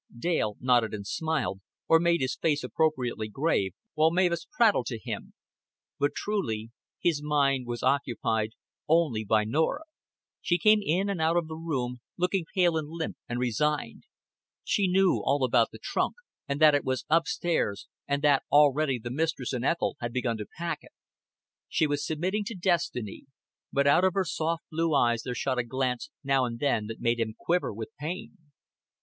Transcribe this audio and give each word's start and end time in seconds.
Dale 0.17 0.57
nodded 0.59 0.95
and 0.95 1.05
smiled, 1.05 1.61
or 1.87 1.99
made 1.99 2.21
his 2.21 2.35
face 2.35 2.63
appropriately 2.63 3.27
grave, 3.29 3.73
while 3.93 4.09
Mavis 4.09 4.47
prattled 4.51 4.87
to 4.87 4.97
him; 4.97 5.35
but 5.99 6.15
truly 6.15 6.71
his 6.99 7.21
mind 7.21 7.67
was 7.67 7.83
occupied 7.83 8.53
only 8.87 9.23
by 9.23 9.43
Norah. 9.43 9.83
She 10.41 10.57
came 10.57 10.79
in 10.83 11.07
and 11.07 11.21
out 11.21 11.37
of 11.37 11.47
the 11.47 11.53
room, 11.55 11.99
looking 12.17 12.45
pale 12.55 12.77
and 12.77 12.89
limp 12.89 13.15
and 13.29 13.37
resigned; 13.39 14.05
she 14.63 14.87
knew 14.87 15.21
all 15.23 15.43
about 15.45 15.69
the 15.71 15.77
trunk, 15.77 16.15
and 16.47 16.59
that 16.59 16.73
it 16.73 16.83
was 16.83 17.05
up 17.07 17.27
stairs 17.27 17.87
and 18.07 18.23
that 18.23 18.41
already 18.51 18.97
the 18.97 19.11
mistress 19.11 19.53
and 19.53 19.63
Ethel 19.63 19.97
had 19.99 20.11
begun 20.11 20.37
to 20.37 20.47
pack 20.57 20.79
it; 20.81 20.93
she 21.69 21.85
was 21.85 22.03
submitting 22.03 22.43
to 22.45 22.55
destiny, 22.55 23.27
but 23.71 23.85
out 23.85 24.03
of 24.03 24.15
her 24.15 24.25
soft 24.25 24.63
blue 24.71 24.95
eyes 24.95 25.21
there 25.21 25.35
shot 25.35 25.59
a 25.59 25.63
glance 25.63 26.09
now 26.23 26.43
and 26.43 26.57
then 26.57 26.87
that 26.87 26.99
made 27.01 27.19
him 27.19 27.35
quiver 27.37 27.71
with 27.71 27.89
pain. 27.99 28.35